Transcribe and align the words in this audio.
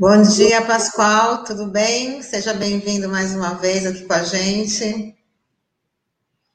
Bom 0.00 0.22
dia, 0.22 0.62
Pascoal, 0.62 1.42
tudo 1.42 1.66
bem? 1.66 2.22
Seja 2.22 2.54
bem-vindo 2.54 3.08
mais 3.08 3.34
uma 3.34 3.54
vez 3.54 3.84
aqui 3.84 4.04
com 4.04 4.12
a 4.12 4.22
gente. 4.22 5.12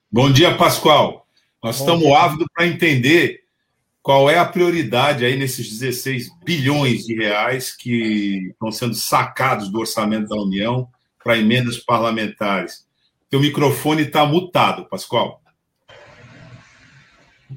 Bom 0.09 0.32
dia, 0.32 0.55
Pascoal. 0.55 1.27
Nós 1.62 1.77
Bom 1.80 1.84
estamos 1.84 2.16
ávidos 2.16 2.48
para 2.54 2.66
entender 2.66 3.41
qual 4.02 4.30
é 4.30 4.38
a 4.38 4.45
prioridade 4.45 5.26
aí 5.26 5.36
nesses 5.36 5.70
16 5.70 6.30
bilhões 6.45 7.04
de 7.04 7.16
reais 7.16 7.76
que 7.76 8.48
estão 8.52 8.71
sendo 8.71 8.95
sacados 8.95 9.68
do 9.68 9.77
orçamento 9.77 10.30
da 10.30 10.41
União 10.41 10.88
para 11.21 11.38
emendas 11.38 11.77
parlamentares. 11.77 12.88
Teu 13.30 13.41
microfone 13.41 14.04
está 14.04 14.26
mutado, 14.26 14.88
Pascoal. 14.88 15.43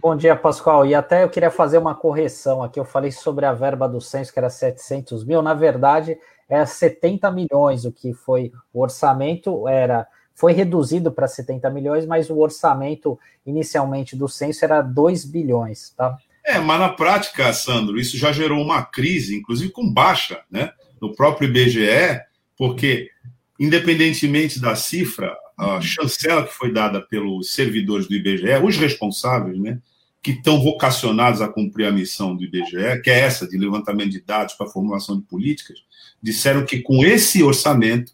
Bom 0.00 0.14
dia, 0.16 0.36
Pascoal. 0.36 0.84
E 0.84 0.95
até 0.95 1.24
eu 1.24 1.28
queria 1.28 1.50
fazer 1.50 1.78
uma 1.78 1.95
correção 1.95 2.62
aqui. 2.62 2.78
Eu 2.78 2.84
falei 2.84 3.10
sobre 3.10 3.46
a 3.46 3.52
verba 3.52 3.88
do 3.88 4.00
censo, 4.00 4.32
que 4.32 4.38
era 4.38 4.50
700 4.50 5.24
mil. 5.24 5.41
Na 5.41 5.55
verdade, 5.55 6.19
é 6.48 6.64
70 6.64 7.30
milhões 7.30 7.84
o 7.84 7.92
que 7.92 8.12
foi 8.12 8.52
o 8.72 8.80
orçamento. 8.80 9.66
era 9.69 10.06
Foi 10.34 10.52
reduzido 10.52 11.10
para 11.10 11.27
70 11.27 11.70
milhões, 11.70 12.06
mas 12.06 12.28
o 12.28 12.38
orçamento 12.38 13.19
inicialmente 13.45 14.14
do 14.14 14.28
censo 14.28 14.64
era 14.64 14.82
2 14.82 15.24
bilhões. 15.24 15.91
Tá? 15.97 16.16
É, 16.44 16.58
mas 16.58 16.78
na 16.78 16.91
prática, 16.91 17.52
Sandro, 17.52 17.98
isso 17.98 18.16
já 18.16 18.33
gerou 18.33 18.62
uma 18.62 18.84
crise, 18.84 19.36
inclusive 19.36 19.72
com 19.72 19.92
baixa, 19.92 20.42
né? 20.50 20.72
No 21.00 21.14
próprio 21.14 21.48
IBGE, 21.48 22.20
porque, 22.56 23.10
independentemente 23.58 24.60
da 24.60 24.77
cifra, 24.77 25.36
a 25.57 25.81
chancela 25.81 26.47
que 26.47 26.53
foi 26.53 26.73
dada 26.73 27.01
pelos 27.01 27.53
servidores 27.53 28.07
do 28.07 28.15
IBGE, 28.15 28.62
os 28.62 28.77
responsáveis, 28.77 29.59
né, 29.59 29.81
que 30.23 30.33
estão 30.33 30.61
vocacionados 30.62 31.41
a 31.41 31.49
cumprir 31.49 31.87
a 31.87 31.93
missão 31.93 32.37
do 32.37 32.45
IBGE, 32.45 33.01
que 33.03 33.11
é 33.11 33.21
essa 33.21 33.47
de 33.47 33.57
levantamento 33.57 34.11
de 34.11 34.21
dados 34.21 34.55
para 34.55 34.67
formulação 34.67 35.19
de 35.19 35.23
políticas, 35.25 35.79
disseram 36.23 36.65
que 36.67 36.81
com 36.81 37.05
esse 37.05 37.43
orçamento, 37.43 38.12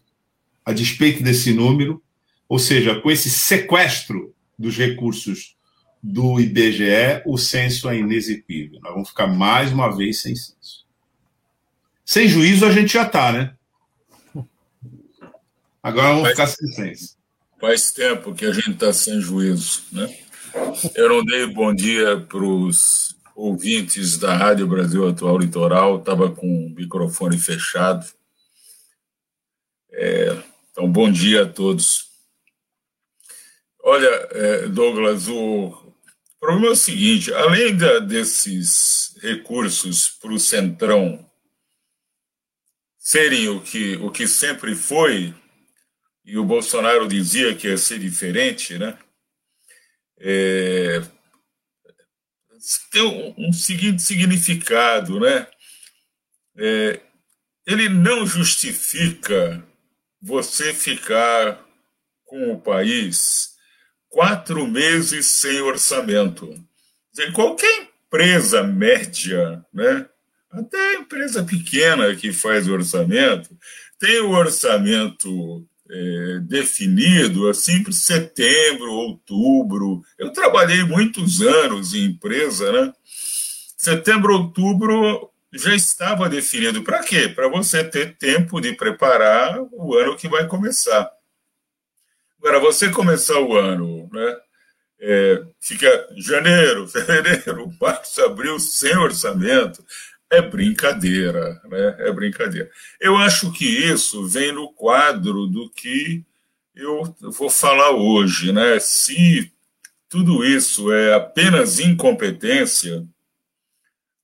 a 0.63 0.71
despeito 0.71 1.23
desse 1.23 1.53
número, 1.53 2.01
ou 2.47 2.59
seja, 2.59 2.99
com 3.01 3.11
esse 3.11 3.29
sequestro 3.29 4.33
dos 4.57 4.77
recursos 4.77 5.57
do 6.01 6.39
IBGE, 6.39 7.23
o 7.25 7.37
censo 7.37 7.89
é 7.89 7.97
inexequível. 7.97 8.79
Nós 8.81 8.93
vamos 8.93 9.09
ficar 9.09 9.27
mais 9.27 9.71
uma 9.71 9.89
vez 9.89 10.21
sem 10.21 10.35
censo. 10.35 10.85
Sem 12.05 12.27
juízo 12.27 12.65
a 12.65 12.71
gente 12.71 12.93
já 12.93 13.03
está, 13.03 13.31
né? 13.31 13.55
Agora 15.81 16.13
vamos 16.13 16.29
ficar 16.29 16.47
sem 16.47 16.67
censo. 16.67 17.22
Faz 17.63 17.93
tempo 17.93 18.35
que 18.35 18.45
a 18.45 18.51
gente 18.51 18.71
está 18.71 18.91
sem 18.91 19.21
juízo, 19.21 19.83
né? 19.93 20.13
Eu 20.95 21.07
não 21.07 21.23
dei 21.23 21.47
bom 21.47 21.73
dia 21.73 22.19
para 22.19 22.43
os 22.43 23.15
ouvintes 23.33 24.17
da 24.17 24.35
Rádio 24.35 24.67
Brasil 24.67 25.07
Atual 25.07 25.37
Litoral, 25.37 25.97
estava 25.97 26.29
com 26.29 26.45
o 26.45 26.69
microfone 26.71 27.37
fechado. 27.37 28.05
É, 29.93 30.43
então, 30.69 30.91
bom 30.91 31.09
dia 31.09 31.43
a 31.43 31.45
todos. 31.47 32.09
Olha, 33.81 34.09
é, 34.31 34.67
Douglas, 34.67 35.29
o 35.29 35.95
problema 36.41 36.67
é 36.67 36.71
o 36.71 36.75
seguinte: 36.75 37.33
além 37.33 37.77
da, 37.77 37.99
desses 37.99 39.15
recursos 39.21 40.09
para 40.09 40.33
o 40.33 40.37
Centrão 40.37 41.25
serem 42.99 43.47
o 43.47 43.61
que, 43.61 43.95
o 44.01 44.11
que 44.11 44.27
sempre 44.27 44.75
foi, 44.75 45.33
e 46.25 46.37
o 46.37 46.45
Bolsonaro 46.45 47.07
dizia 47.07 47.53
que 47.53 47.67
ia 47.67 47.77
ser 47.77 47.99
diferente, 47.99 48.77
né? 48.77 48.97
É, 50.17 51.01
tem 52.91 53.33
um, 53.37 53.51
seguinte 53.51 54.01
significado, 54.01 55.19
né? 55.19 55.47
É, 56.57 57.01
ele 57.65 57.89
não 57.89 58.25
justifica 58.25 59.65
você 60.21 60.73
ficar 60.73 61.61
com 62.23 62.53
o 62.53 62.61
país 62.61 63.55
quatro 64.09 64.65
meses 64.67 65.25
sem 65.25 65.59
orçamento. 65.61 66.53
Dizer, 67.11 67.33
qualquer 67.33 67.89
empresa 68.05 68.63
média, 68.63 69.65
né? 69.73 70.07
até 70.53 70.77
a 70.77 70.93
empresa 70.95 71.43
pequena 71.43 72.15
que 72.15 72.31
faz 72.31 72.67
orçamento, 72.67 73.49
tem 73.99 74.21
o 74.21 74.31
orçamento 74.31 75.67
é, 75.89 76.39
definido 76.41 77.49
assim 77.49 77.83
para 77.83 77.91
setembro, 77.91 78.91
outubro. 78.91 80.01
Eu 80.17 80.31
trabalhei 80.31 80.83
muitos 80.83 81.41
anos 81.41 81.93
em 81.93 82.05
empresa, 82.05 82.71
né? 82.71 82.93
Setembro, 83.77 84.33
outubro 84.33 85.31
já 85.53 85.75
estava 85.75 86.29
definido. 86.29 86.83
Para 86.83 87.03
quê? 87.03 87.27
Para 87.29 87.47
você 87.47 87.83
ter 87.83 88.17
tempo 88.17 88.59
de 88.59 88.73
preparar 88.73 89.59
o 89.71 89.95
ano 89.95 90.15
que 90.15 90.27
vai 90.27 90.47
começar. 90.47 91.11
Agora, 92.39 92.59
você 92.59 92.89
começar 92.89 93.39
o 93.39 93.55
ano, 93.55 94.09
né? 94.11 94.37
É, 95.05 95.43
fica 95.59 96.07
janeiro, 96.17 96.87
fevereiro, 96.87 97.69
março, 97.79 98.23
abril 98.23 98.57
sem 98.57 98.95
orçamento 98.97 99.83
é 100.33 100.41
brincadeira, 100.41 101.61
né? 101.65 101.95
É 101.99 102.11
brincadeira. 102.11 102.69
Eu 102.99 103.17
acho 103.17 103.51
que 103.51 103.65
isso 103.65 104.25
vem 104.27 104.51
no 104.51 104.71
quadro 104.73 105.47
do 105.47 105.69
que 105.69 106.23
eu 106.75 107.15
vou 107.21 107.49
falar 107.49 107.91
hoje, 107.91 108.51
né? 108.51 108.79
Se 108.79 109.51
tudo 110.09 110.43
isso 110.43 110.91
é 110.91 111.13
apenas 111.13 111.79
incompetência, 111.79 113.05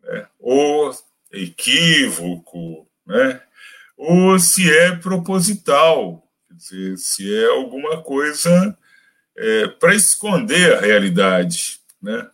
né? 0.03 0.27
ou 0.39 0.91
equívoco, 1.31 2.87
né? 3.05 3.41
ou 3.97 4.39
se 4.39 4.71
é 4.71 4.95
proposital, 4.95 6.27
dizer, 6.51 6.97
se 6.97 7.35
é 7.35 7.47
alguma 7.47 8.01
coisa 8.01 8.77
é, 9.37 9.67
para 9.67 9.95
esconder 9.95 10.75
a 10.75 10.81
realidade, 10.81 11.79
né? 12.01 12.29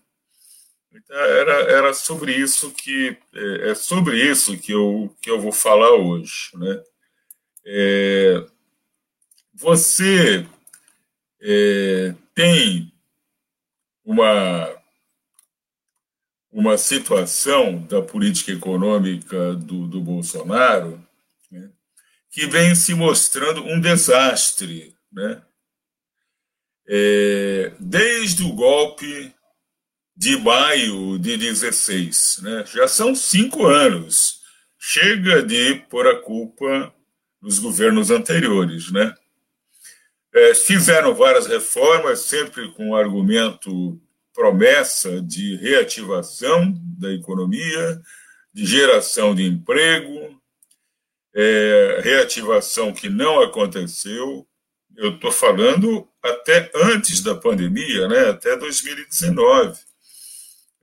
Era, 1.15 1.71
era 1.71 1.93
sobre 1.93 2.33
isso 2.35 2.71
que 2.71 3.17
é, 3.33 3.71
é, 3.71 3.75
sobre 3.75 4.17
isso 4.17 4.57
que 4.57 4.71
eu, 4.71 5.15
que 5.21 5.29
eu 5.29 5.39
vou 5.39 5.51
falar 5.51 5.91
hoje, 5.91 6.49
né? 6.55 6.83
É, 7.65 8.45
você 9.53 10.45
é, 11.41 12.13
tem 12.33 12.91
uma 14.03 14.75
uma 16.51 16.77
situação 16.77 17.81
da 17.81 18.01
política 18.01 18.51
econômica 18.51 19.53
do, 19.55 19.87
do 19.87 19.99
Bolsonaro 19.99 21.05
né, 21.51 21.69
que 22.31 22.47
vem 22.47 22.73
se 22.73 22.93
mostrando 22.93 23.61
um 23.61 23.79
desastre, 23.79 24.95
né? 25.11 25.41
É, 26.87 27.73
desde 27.79 28.43
o 28.43 28.53
golpe 28.53 29.35
de 30.15 30.37
maio 30.37 31.19
de 31.19 31.35
16. 31.35 32.39
Né? 32.41 32.63
Já 32.73 32.87
são 32.87 33.13
cinco 33.13 33.65
anos. 33.65 34.41
Chega 34.79 35.41
de 35.41 35.75
pôr 35.89 36.07
a 36.07 36.21
culpa 36.21 36.93
nos 37.41 37.59
governos 37.59 38.11
anteriores. 38.11 38.91
Né? 38.91 39.13
É, 40.33 40.53
fizeram 40.53 41.13
várias 41.13 41.47
reformas, 41.47 42.19
sempre 42.19 42.71
com 42.73 42.91
o 42.91 42.95
argumento 42.95 43.99
promessa 44.33 45.21
de 45.21 45.55
reativação 45.57 46.73
da 46.99 47.11
economia, 47.11 48.01
de 48.53 48.65
geração 48.65 49.33
de 49.33 49.43
emprego, 49.43 50.39
é, 51.33 52.01
reativação 52.03 52.93
que 52.93 53.09
não 53.09 53.41
aconteceu. 53.41 54.47
Eu 54.95 55.15
estou 55.15 55.31
falando 55.31 56.07
até 56.23 56.71
antes 56.75 57.21
da 57.21 57.35
pandemia, 57.35 58.07
né, 58.07 58.29
até 58.29 58.55
2019 58.57 59.77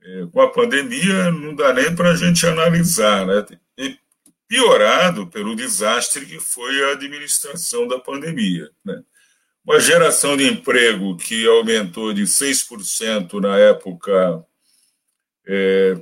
é, 0.03 0.25
com 0.31 0.41
a 0.41 0.51
pandemia 0.51 1.31
não 1.31 1.55
dá 1.55 1.73
nem 1.73 1.95
para 1.95 2.11
a 2.11 2.15
gente 2.15 2.45
analisar, 2.45 3.25
né? 3.25 3.45
E 3.77 3.97
piorado 4.47 5.27
pelo 5.27 5.55
desastre 5.55 6.25
que 6.25 6.39
foi 6.39 6.83
a 6.83 6.91
administração 6.91 7.87
da 7.87 7.99
pandemia, 7.99 8.69
né? 8.83 9.01
Uma 9.65 9.79
geração 9.79 10.35
de 10.35 10.45
emprego 10.45 11.15
que 11.15 11.47
aumentou 11.47 12.13
de 12.13 12.23
6% 12.23 13.39
na 13.39 13.57
época, 13.57 14.45
é, 15.47 15.97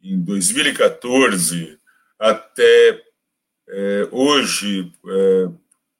em 0.00 0.20
2014, 0.20 1.78
até 2.16 3.02
é, 3.68 4.08
hoje 4.12 4.92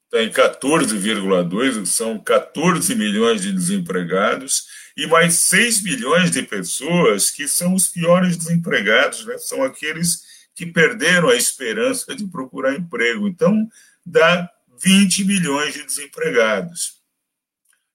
está 0.06 0.22
em 0.22 0.30
14,2%, 0.30 1.84
são 1.84 2.18
14 2.18 2.94
milhões 2.94 3.42
de 3.42 3.52
desempregados 3.52 4.66
e 4.96 5.06
mais 5.06 5.34
6 5.34 5.82
milhões 5.82 6.30
de 6.30 6.42
pessoas 6.42 7.30
que 7.30 7.46
são 7.46 7.74
os 7.74 7.88
piores 7.88 8.36
desempregados, 8.36 9.26
né? 9.26 9.36
são 9.38 9.62
aqueles 9.62 10.22
que 10.54 10.64
perderam 10.64 11.28
a 11.28 11.36
esperança 11.36 12.14
de 12.14 12.26
procurar 12.26 12.74
emprego. 12.74 13.28
Então, 13.28 13.68
dá 14.04 14.48
20 14.80 15.24
milhões 15.24 15.74
de 15.74 15.84
desempregados. 15.84 16.96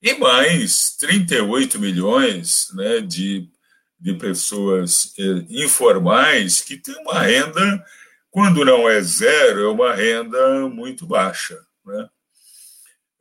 E 0.01 0.13
mais 0.15 0.95
38 0.97 1.79
milhões 1.79 2.67
né, 2.73 3.01
de, 3.01 3.49
de 3.99 4.13
pessoas 4.15 5.13
eh, 5.17 5.45
informais 5.49 6.61
que 6.61 6.77
têm 6.77 6.95
uma 7.01 7.21
renda 7.21 7.83
quando 8.29 8.65
não 8.65 8.89
é 8.89 9.01
zero, 9.01 9.65
é 9.65 9.69
uma 9.69 9.93
renda 9.93 10.67
muito 10.69 11.05
baixa. 11.05 11.59
Né? 11.85 12.09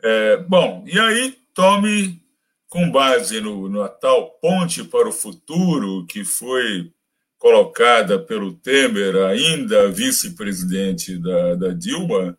É, 0.02 0.36
bom, 0.38 0.84
e 0.86 0.98
aí 0.98 1.38
tome, 1.54 2.22
com 2.68 2.90
base 2.90 3.40
no, 3.40 3.68
na 3.68 3.88
tal 3.88 4.30
ponte 4.40 4.84
para 4.84 5.08
o 5.08 5.12
futuro 5.12 6.06
que 6.06 6.24
foi 6.24 6.92
colocada 7.38 8.18
pelo 8.18 8.54
Temer, 8.54 9.16
ainda 9.16 9.90
vice-presidente 9.90 11.16
da, 11.18 11.54
da, 11.54 11.68
Dilma, 11.72 12.38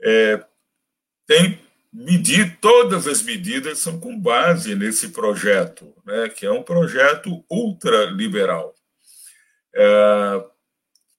é, 0.00 0.44
tem 1.26 1.58
medir 1.92 2.58
todas 2.58 3.06
as 3.06 3.20
medidas 3.22 3.78
são 3.78 4.00
com 4.00 4.18
base 4.18 4.74
nesse 4.74 5.10
projeto, 5.10 5.92
né, 6.06 6.28
que 6.30 6.46
é 6.46 6.50
um 6.50 6.62
projeto 6.62 7.44
ultraliberal. 7.50 8.74
É, 9.74 10.44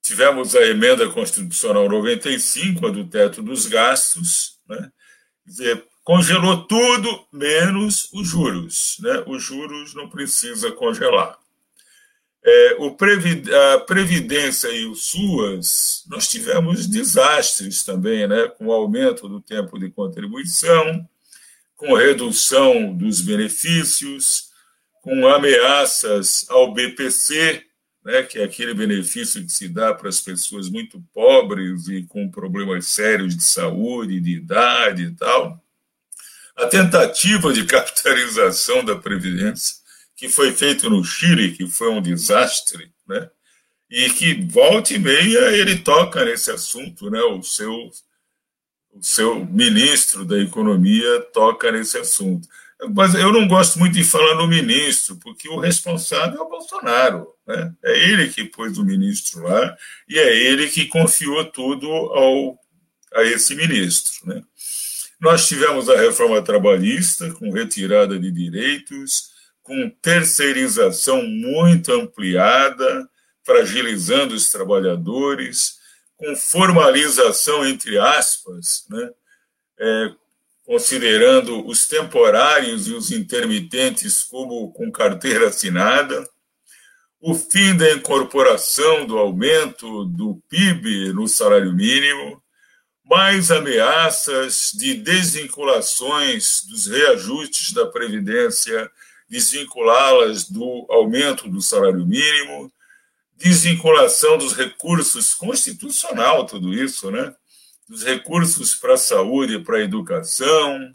tivemos 0.04 0.54
a 0.54 0.62
emenda 0.68 1.10
constitucional 1.10 1.88
95, 1.88 2.86
a 2.86 2.92
do 2.92 3.06
teto 3.06 3.42
dos 3.42 3.66
gastos, 3.66 4.60
né, 4.68 4.92
dizer, 5.46 5.86
congelou 6.04 6.68
tudo 6.68 7.26
menos 7.32 8.10
os 8.14 8.28
juros. 8.28 8.98
Né, 9.00 9.24
os 9.26 9.42
juros 9.42 9.96
não 9.96 10.10
precisa 10.10 10.72
congelar. 10.74 11.40
É, 12.46 12.76
o 12.80 12.98
a 13.78 13.80
Previdência 13.80 14.68
e 14.68 14.86
o 14.86 14.94
SUAS, 14.94 16.04
nós 16.08 16.28
tivemos 16.28 16.86
desastres 16.86 17.86
também, 17.86 18.28
né, 18.28 18.50
com 18.50 18.74
aumento 18.74 19.30
do 19.30 19.40
tempo 19.40 19.80
de 19.80 19.90
contribuição, 19.90 21.08
com 21.78 21.94
redução 21.94 22.94
dos 22.94 23.22
benefícios, 23.22 24.50
com 25.02 25.26
ameaças 25.26 26.46
ao 26.50 26.74
BPC, 26.74 27.66
né, 28.04 28.24
que 28.24 28.40
é 28.40 28.44
aquele 28.44 28.74
benefício 28.74 29.44
que 29.44 29.52
se 29.52 29.70
dá 29.70 29.94
para 29.94 30.10
as 30.10 30.20
pessoas 30.20 30.70
muito 30.70 31.02
pobres 31.14 31.88
e 31.88 32.04
com 32.04 32.30
problemas 32.30 32.88
sérios 32.88 33.36
de 33.36 33.44
saúde, 33.44 34.20
de 34.20 34.32
idade 34.32 35.04
e 35.04 35.12
tal. 35.12 35.64
A 36.56 36.68
tentativa 36.68 37.52
de 37.54 37.66
capitalização 37.66 38.84
da 38.84 38.96
Previdência 38.96 39.84
que 40.16 40.30
foi 40.30 40.54
feito 40.54 40.90
no 40.90 41.04
Chile, 41.04 41.52
que 41.52 41.68
foi 41.68 41.90
um 41.90 42.02
desastre, 42.02 42.92
né? 43.08 43.30
E 43.90 44.10
que 44.12 44.42
volta 44.46 44.94
e 44.94 45.00
meia 45.00 45.52
ele 45.52 45.80
toca 45.80 46.24
nesse 46.24 46.50
assunto, 46.50 47.10
né? 47.10 47.22
O 47.22 47.44
seu 47.44 47.92
o 48.92 49.04
seu 49.04 49.44
ministro 49.44 50.24
da 50.24 50.38
economia 50.38 51.20
toca 51.34 51.72
nesse 51.72 51.98
assunto. 51.98 52.48
Mas 52.96 53.16
eu 53.16 53.34
não 53.34 53.48
gosto 53.48 53.80
muito 53.80 53.96
de 53.96 54.04
falar 54.04 54.36
no 54.36 54.48
ministro, 54.48 55.16
porque 55.18 55.50
o 55.50 55.60
responsável 55.60 56.40
é 56.40 56.42
o 56.42 56.50
Bolsonaro. 56.50 57.33
Né? 57.48 57.74
É 57.84 58.10
ele 58.10 58.30
que 58.30 58.46
pôs 58.46 58.78
o 58.78 58.86
ministro 58.86 59.44
lá 59.44 59.76
e 60.08 60.18
é 60.18 60.36
ele 60.36 60.68
que 60.68 60.86
confiou 60.88 61.46
tudo 61.46 61.88
ao, 61.90 62.60
a 63.14 63.24
esse 63.24 63.56
ministro. 63.56 64.14
Né? 64.26 64.42
Nós 65.20 65.48
tivemos 65.48 65.90
a 65.90 65.96
reforma 65.96 66.42
trabalhista, 66.42 67.32
com 67.34 67.52
retirada 67.52 68.20
de 68.20 68.32
direitos, 68.32 69.32
com 69.62 69.90
terceirização 70.02 71.24
muito 71.24 71.92
ampliada, 71.94 73.10
fragilizando 73.44 74.36
os 74.36 74.50
trabalhadores, 74.50 75.78
com 76.18 76.36
formalização, 76.36 77.66
entre 77.66 77.98
aspas, 77.98 78.86
né, 78.90 79.10
é, 79.80 80.12
considerando 80.66 81.66
os 81.68 81.88
temporários 81.88 82.88
e 82.88 82.94
os 82.94 83.12
intermitentes 83.12 84.24
como 84.24 84.72
com 84.72 84.92
carteira 84.92 85.48
assinada, 85.48 86.28
o 87.26 87.34
fim 87.34 87.78
da 87.78 87.90
incorporação 87.94 89.06
do 89.06 89.18
aumento 89.18 90.04
do 90.04 90.44
PIB 90.50 91.14
no 91.14 91.26
salário 91.26 91.72
mínimo, 91.72 92.44
mais 93.10 93.50
ameaças 93.50 94.74
de 94.74 94.96
desvinculações 94.96 96.66
dos 96.70 96.86
reajustes 96.88 97.72
da 97.72 97.86
Previdência 97.86 98.92
desvinculá-las 99.30 100.50
do 100.50 100.86
aumento 100.90 101.50
do 101.50 101.62
salário 101.62 102.06
mínimo, 102.06 102.70
desvinculação 103.38 104.38
dos 104.38 104.52
recursos 104.52 105.34
constitucional, 105.34 106.46
tudo 106.46 106.74
isso, 106.74 107.10
né? 107.10 107.34
Dos 107.88 108.04
recursos 108.04 108.76
para 108.76 108.96
a 108.96 108.98
saúde 108.98 109.60
para 109.60 109.78
a 109.78 109.84
educação, 109.84 110.94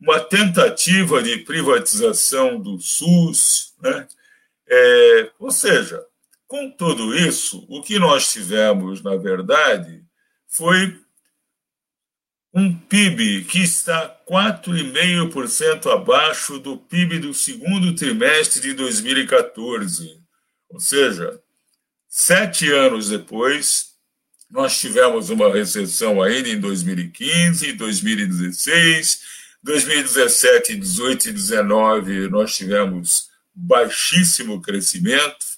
uma 0.00 0.20
tentativa 0.20 1.22
de 1.22 1.36
privatização 1.40 2.58
do 2.58 2.80
SUS, 2.80 3.74
né? 3.82 4.08
É, 4.70 5.30
ou 5.38 5.50
seja, 5.50 6.00
com 6.46 6.70
tudo 6.70 7.14
isso, 7.14 7.66
o 7.68 7.82
que 7.82 7.98
nós 7.98 8.32
tivemos, 8.32 9.02
na 9.02 9.16
verdade, 9.16 10.04
foi 10.46 10.96
um 12.52 12.76
PIB 12.76 13.44
que 13.44 13.60
está 13.60 14.08
4,5% 14.28 15.92
abaixo 15.92 16.58
do 16.58 16.76
PIB 16.76 17.20
do 17.20 17.32
segundo 17.32 17.94
trimestre 17.94 18.60
de 18.60 18.74
2014. 18.74 20.20
Ou 20.68 20.80
seja, 20.80 21.40
sete 22.08 22.70
anos 22.72 23.08
depois, 23.08 23.90
nós 24.50 24.78
tivemos 24.78 25.30
uma 25.30 25.52
recessão 25.52 26.20
ainda 26.20 26.48
em 26.48 26.58
2015, 26.58 27.72
2016, 27.74 29.20
2017, 29.62 30.76
18 30.76 31.28
e 31.28 31.32
19 31.32 32.28
nós 32.28 32.56
tivemos 32.56 33.29
baixíssimo 33.60 34.60
crescimento. 34.60 35.50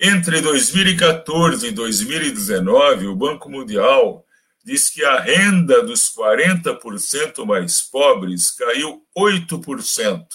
Entre 0.00 0.40
2014 0.40 1.66
e 1.66 1.70
2019, 1.70 3.06
o 3.06 3.16
Banco 3.16 3.50
Mundial 3.50 4.24
diz 4.64 4.88
que 4.88 5.04
a 5.04 5.20
renda 5.20 5.82
dos 5.82 6.12
40% 6.14 7.44
mais 7.44 7.80
pobres 7.80 8.50
caiu 8.50 9.02
8%, 9.16 10.26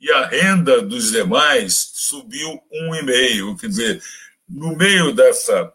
e 0.00 0.10
a 0.10 0.26
renda 0.26 0.80
dos 0.82 1.10
demais 1.10 1.90
subiu 1.94 2.60
1,5%. 2.72 3.60
Quer 3.60 3.68
dizer, 3.68 4.02
no 4.48 4.76
meio 4.76 5.12
dessa 5.12 5.72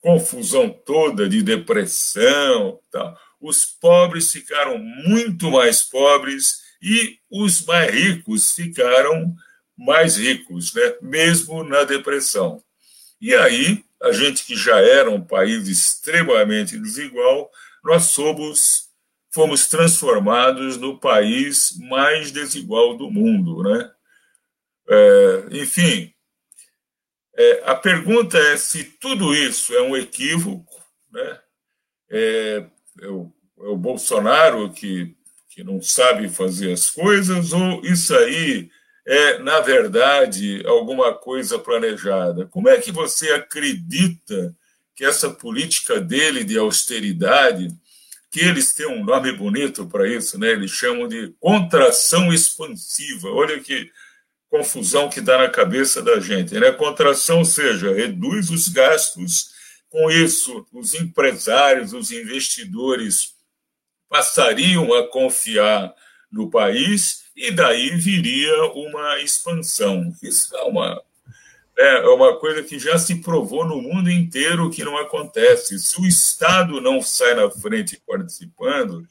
confusão 0.00 0.68
toda 0.68 1.28
de 1.28 1.42
depressão, 1.42 2.78
tá, 2.90 3.16
os 3.40 3.64
pobres 3.64 4.32
ficaram 4.32 4.78
muito 4.78 5.50
mais 5.50 5.82
pobres 5.82 6.60
e 6.82 7.18
os 7.30 7.64
mais 7.64 7.92
ricos 7.92 8.52
ficaram 8.52 9.34
mais 9.78 10.16
ricos, 10.16 10.74
né, 10.74 10.96
mesmo 11.00 11.62
na 11.62 11.84
depressão. 11.84 12.60
E 13.20 13.32
aí 13.34 13.84
a 14.02 14.12
gente 14.12 14.44
que 14.44 14.56
já 14.56 14.80
era 14.80 15.08
um 15.08 15.24
país 15.24 15.68
extremamente 15.68 16.76
desigual, 16.76 17.50
nós 17.84 18.04
somos, 18.04 18.88
fomos 19.32 19.68
transformados 19.68 20.76
no 20.76 20.98
país 20.98 21.76
mais 21.78 22.32
desigual 22.32 22.96
do 22.96 23.08
mundo. 23.10 23.62
Né? 23.62 23.90
É, 24.88 25.46
enfim, 25.52 26.12
é, 27.36 27.62
a 27.64 27.74
pergunta 27.74 28.36
é 28.36 28.56
se 28.56 28.82
tudo 28.82 29.34
isso 29.34 29.72
é 29.74 29.82
um 29.82 29.96
equívoco, 29.96 30.74
né? 31.12 31.40
é, 32.10 32.66
é, 33.00 33.06
o, 33.06 33.32
é 33.60 33.68
o 33.68 33.76
Bolsonaro 33.76 34.72
que, 34.72 35.14
que 35.50 35.62
não 35.62 35.80
sabe 35.80 36.28
fazer 36.28 36.72
as 36.72 36.90
coisas, 36.90 37.52
ou 37.52 37.80
isso 37.84 38.14
aí 38.16 38.70
é, 39.10 39.38
na 39.38 39.60
verdade, 39.60 40.62
alguma 40.66 41.14
coisa 41.14 41.58
planejada. 41.58 42.44
Como 42.44 42.68
é 42.68 42.78
que 42.78 42.92
você 42.92 43.30
acredita 43.30 44.54
que 44.94 45.02
essa 45.02 45.30
política 45.30 45.98
dele 45.98 46.44
de 46.44 46.58
austeridade, 46.58 47.74
que 48.30 48.40
eles 48.40 48.74
têm 48.74 48.86
um 48.86 49.02
nome 49.02 49.32
bonito 49.32 49.86
para 49.86 50.06
isso, 50.06 50.38
né? 50.38 50.50
eles 50.50 50.72
chamam 50.72 51.08
de 51.08 51.34
contração 51.40 52.30
expansiva. 52.30 53.30
Olha 53.30 53.58
que 53.60 53.90
confusão 54.50 55.08
que 55.08 55.22
dá 55.22 55.38
na 55.38 55.48
cabeça 55.48 56.02
da 56.02 56.20
gente. 56.20 56.52
Né? 56.60 56.70
Contração, 56.72 57.38
ou 57.38 57.44
seja, 57.46 57.94
reduz 57.94 58.50
os 58.50 58.68
gastos, 58.68 59.56
com 59.88 60.10
isso, 60.10 60.66
os 60.70 60.92
empresários, 60.92 61.94
os 61.94 62.10
investidores 62.10 63.32
passariam 64.06 64.92
a 64.92 65.08
confiar 65.08 65.94
no 66.30 66.50
país 66.50 67.27
e 67.38 67.52
daí 67.52 67.90
viria 67.90 68.64
uma 68.72 69.20
expansão. 69.20 70.12
Isso 70.20 70.56
é 70.56 70.62
uma, 70.64 71.00
é, 71.78 71.98
é 71.98 72.08
uma 72.08 72.36
coisa 72.36 72.64
que 72.64 72.80
já 72.80 72.98
se 72.98 73.14
provou 73.22 73.64
no 73.64 73.80
mundo 73.80 74.10
inteiro 74.10 74.68
que 74.70 74.82
não 74.82 74.98
acontece. 74.98 75.78
Se 75.78 76.00
o 76.00 76.04
Estado 76.04 76.80
não 76.80 77.00
sai 77.00 77.34
na 77.34 77.48
frente 77.48 78.02
participando, 78.04 79.06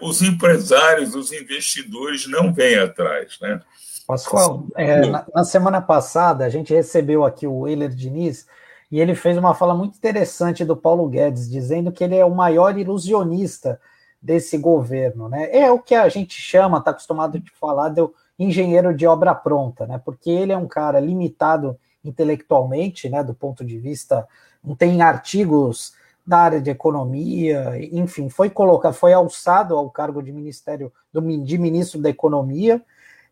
os 0.00 0.22
empresários, 0.22 1.14
os 1.14 1.30
investidores 1.32 2.26
não 2.26 2.50
vêm 2.50 2.76
atrás. 2.76 3.38
Né? 3.42 3.60
Pascoal, 4.06 4.66
é, 4.74 5.04
na, 5.04 5.26
na, 5.34 5.44
semana 5.44 5.82
passada 5.82 6.46
a 6.46 6.48
gente 6.48 6.72
recebeu 6.72 7.26
aqui 7.26 7.46
o 7.46 7.68
Euler 7.68 7.90
Diniz 7.90 8.46
e 8.90 9.00
ele 9.00 9.14
fez 9.14 9.36
uma 9.36 9.54
fala 9.54 9.74
muito 9.74 9.98
interessante 9.98 10.64
do 10.64 10.76
Paulo 10.76 11.06
Guedes, 11.08 11.50
dizendo 11.50 11.92
que 11.92 12.02
ele 12.02 12.16
é 12.16 12.24
o 12.24 12.34
maior 12.34 12.78
ilusionista 12.78 13.78
desse 14.20 14.58
governo, 14.58 15.28
né? 15.28 15.48
É 15.56 15.70
o 15.70 15.78
que 15.78 15.94
a 15.94 16.08
gente 16.08 16.40
chama, 16.40 16.78
está 16.78 16.90
acostumado 16.90 17.38
a 17.38 17.58
falar, 17.58 17.90
do 17.90 18.14
engenheiro 18.38 18.94
de 18.94 19.06
obra 19.06 19.34
pronta, 19.34 19.86
né? 19.86 20.00
Porque 20.04 20.30
ele 20.30 20.52
é 20.52 20.56
um 20.56 20.66
cara 20.66 21.00
limitado 21.00 21.78
intelectualmente, 22.04 23.08
né, 23.08 23.22
do 23.22 23.34
ponto 23.34 23.64
de 23.64 23.78
vista, 23.78 24.26
não 24.62 24.74
tem 24.74 25.02
artigos 25.02 25.94
da 26.26 26.38
área 26.38 26.60
de 26.60 26.70
economia, 26.70 27.74
enfim, 27.92 28.28
foi 28.28 28.50
colocado, 28.50 28.94
foi 28.94 29.12
alçado 29.12 29.76
ao 29.76 29.88
cargo 29.90 30.22
de 30.22 30.32
ministério 30.32 30.92
do, 31.12 31.20
de 31.44 31.58
ministro 31.58 32.00
da 32.00 32.10
economia, 32.10 32.82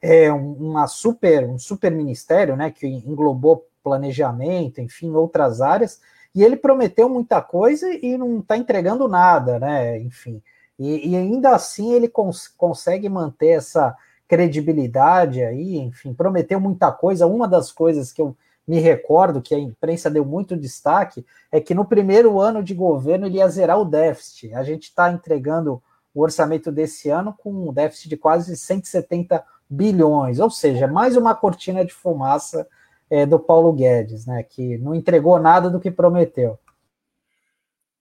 é 0.00 0.30
uma 0.32 0.86
super, 0.86 1.44
um 1.46 1.58
super 1.58 1.90
ministério, 1.90 2.56
né, 2.56 2.70
que 2.70 2.86
englobou 2.86 3.66
planejamento, 3.82 4.80
enfim, 4.80 5.10
outras 5.10 5.60
áreas, 5.60 6.00
e 6.34 6.42
ele 6.42 6.56
prometeu 6.56 7.08
muita 7.08 7.40
coisa 7.40 7.88
e 7.90 8.16
não 8.16 8.38
está 8.38 8.56
entregando 8.56 9.08
nada, 9.08 9.58
né, 9.58 9.98
enfim, 9.98 10.40
e, 10.78 11.10
e 11.10 11.16
ainda 11.16 11.50
assim 11.54 11.92
ele 11.92 12.08
cons 12.08 12.48
consegue 12.48 13.08
manter 13.08 13.48
essa 13.48 13.96
credibilidade 14.26 15.42
aí, 15.42 15.76
enfim, 15.76 16.14
prometeu 16.14 16.58
muita 16.58 16.90
coisa. 16.90 17.26
Uma 17.26 17.46
das 17.46 17.70
coisas 17.70 18.12
que 18.12 18.20
eu 18.20 18.36
me 18.66 18.78
recordo 18.78 19.42
que 19.42 19.54
a 19.54 19.58
imprensa 19.58 20.10
deu 20.10 20.24
muito 20.24 20.56
destaque 20.56 21.24
é 21.52 21.60
que 21.60 21.74
no 21.74 21.84
primeiro 21.84 22.40
ano 22.40 22.62
de 22.62 22.74
governo 22.74 23.26
ele 23.26 23.36
ia 23.36 23.48
zerar 23.48 23.78
o 23.78 23.84
déficit. 23.84 24.54
A 24.54 24.62
gente 24.62 24.84
está 24.84 25.12
entregando 25.12 25.82
o 26.14 26.22
orçamento 26.22 26.72
desse 26.72 27.10
ano 27.10 27.34
com 27.36 27.50
um 27.52 27.72
déficit 27.72 28.08
de 28.08 28.16
quase 28.16 28.56
170 28.56 29.44
bilhões, 29.68 30.38
ou 30.38 30.50
seja, 30.50 30.86
mais 30.86 31.16
uma 31.16 31.34
cortina 31.34 31.84
de 31.84 31.92
fumaça 31.92 32.66
é, 33.10 33.26
do 33.26 33.38
Paulo 33.38 33.72
Guedes, 33.72 34.26
né, 34.26 34.42
que 34.42 34.78
não 34.78 34.94
entregou 34.94 35.38
nada 35.38 35.68
do 35.68 35.80
que 35.80 35.90
prometeu. 35.90 36.58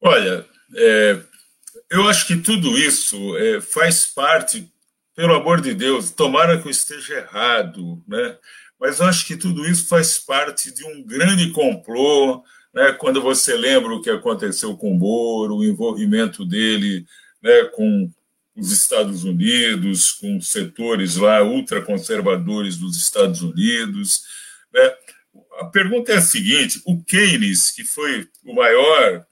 Olha, 0.01 0.45
é, 0.75 1.19
eu 1.89 2.07
acho 2.07 2.27
que 2.27 2.37
tudo 2.37 2.77
isso 2.77 3.37
é, 3.37 3.61
faz 3.61 4.05
parte 4.05 4.71
pelo 5.15 5.35
amor 5.35 5.61
de 5.61 5.73
Deus, 5.73 6.11
tomara 6.11 6.59
que 6.59 6.67
eu 6.67 6.71
esteja 6.71 7.15
errado, 7.15 8.03
né? 8.07 8.37
Mas 8.79 8.99
eu 8.99 9.05
acho 9.05 9.25
que 9.25 9.37
tudo 9.37 9.65
isso 9.65 9.87
faz 9.87 10.17
parte 10.17 10.73
de 10.73 10.83
um 10.83 11.03
grande 11.03 11.51
complô, 11.51 12.43
né? 12.73 12.93
Quando 12.93 13.21
você 13.21 13.55
lembra 13.55 13.93
o 13.93 14.01
que 14.01 14.09
aconteceu 14.09 14.75
com 14.75 14.91
o 14.91 14.97
Moro, 14.97 15.57
o 15.57 15.63
envolvimento 15.63 16.43
dele, 16.43 17.05
né, 17.41 17.65
com 17.65 18.11
os 18.55 18.71
Estados 18.71 19.23
Unidos, 19.23 20.11
com 20.11 20.41
setores 20.41 21.15
lá 21.15 21.43
ultraconservadores 21.43 22.77
dos 22.77 22.97
Estados 22.97 23.41
Unidos, 23.41 24.23
né? 24.73 24.95
A 25.59 25.65
pergunta 25.65 26.11
é 26.11 26.17
a 26.17 26.21
seguinte: 26.21 26.81
o 26.85 27.03
Keynes, 27.03 27.71
que 27.71 27.83
foi 27.83 28.27
o 28.43 28.55
maior 28.55 29.25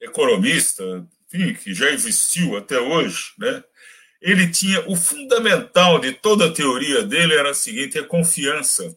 economista, 0.00 1.06
enfim, 1.32 1.54
que 1.54 1.74
já 1.74 1.90
existiu 1.90 2.56
até 2.56 2.80
hoje, 2.80 3.32
né? 3.38 3.62
ele 4.20 4.48
tinha 4.50 4.88
o 4.88 4.96
fundamental 4.96 5.98
de 6.00 6.12
toda 6.12 6.46
a 6.46 6.52
teoria 6.52 7.02
dele 7.02 7.34
era 7.34 7.50
o 7.50 7.54
seguinte: 7.54 7.98
é 7.98 8.02
confiança. 8.02 8.96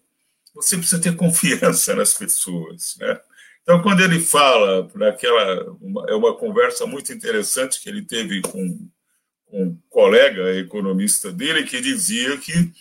Você 0.56 0.78
precisa 0.78 1.02
ter 1.02 1.16
confiança 1.16 1.96
nas 1.96 2.14
pessoas, 2.14 2.96
né? 3.00 3.20
Então, 3.64 3.82
quando 3.82 4.02
ele 4.02 4.20
fala 4.20 4.90
naquela 4.96 5.72
uma, 5.80 6.06
é 6.10 6.16
uma 6.16 6.36
conversa 6.36 6.86
muito 6.86 7.14
interessante 7.14 7.80
que 7.80 7.88
ele 7.88 8.02
teve 8.02 8.42
com 8.42 8.90
um 9.54 9.78
colega 9.90 10.56
economista 10.56 11.32
dele 11.32 11.64
que 11.64 11.80
dizia 11.80 12.38
que 12.38 12.72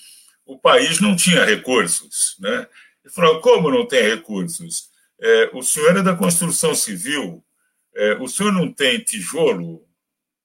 o 0.47 0.59
país 0.59 1.01
não 1.01 1.15
tinha 1.15 1.45
recursos, 1.45 2.37
né? 2.41 2.67
Ele 3.05 3.15
falou: 3.15 3.41
como 3.41 3.71
não 3.71 3.87
tem 3.87 4.03
recursos? 4.03 4.89
É, 5.23 5.51
o 5.53 5.63
senhor 5.63 5.99
é 5.99 6.03
da 6.03 6.17
construção 6.17 6.75
civil, 6.75 7.45
é, 7.95 8.15
o 8.15 8.29
senhor 8.29 8.53
não 8.53 8.73
tem 8.73 8.99
tijolo? 9.01 9.85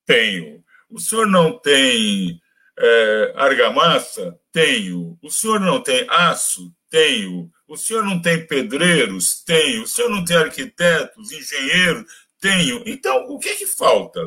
Tenho. 0.06 0.64
O 0.90 1.00
senhor 1.00 1.28
não 1.28 1.58
tem 1.60 2.40
é, 2.78 3.34
argamassa? 3.36 4.38
Tenho. 4.52 5.18
O 5.22 5.30
senhor 5.30 5.60
não 5.60 5.82
tem 5.82 6.06
aço? 6.10 6.74
Tenho. 6.90 7.52
O 7.68 7.75
senhor 7.75 8.04
não 8.04 8.22
tem 8.22 8.46
pedreiros? 8.46 9.44
Tenho. 9.44 9.84
O 9.84 9.88
senhor 9.88 10.10
não 10.10 10.24
tem 10.24 10.38
arquitetos, 10.38 11.32
engenheiros? 11.32 12.06
Tenho. 12.40 12.84
Então, 12.86 13.25
o 13.30 13.40
que, 13.40 13.50
é 13.50 13.56
que 13.56 13.66
falta? 13.66 14.22